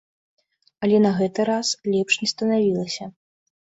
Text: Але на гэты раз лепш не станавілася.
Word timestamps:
Але 0.87 0.97
на 1.05 1.13
гэты 1.19 1.47
раз 1.53 1.77
лепш 1.93 2.13
не 2.25 2.35
станавілася. 2.35 3.03